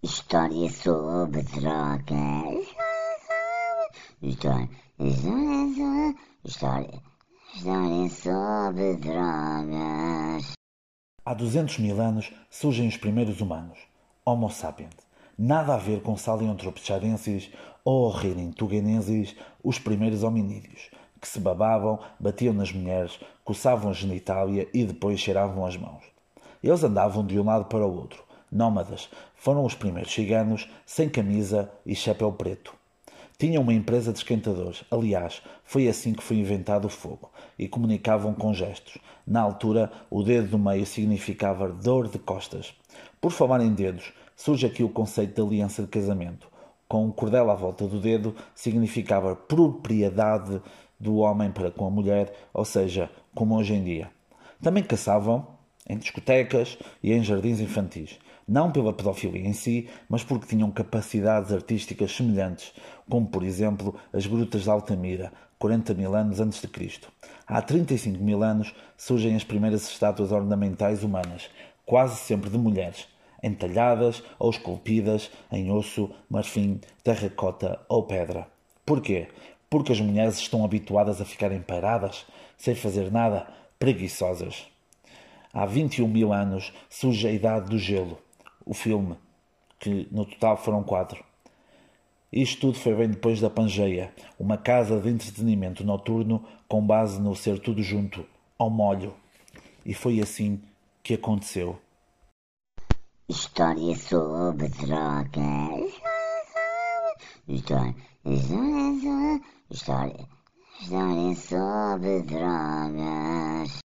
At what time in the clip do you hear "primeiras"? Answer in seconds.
69.44-69.88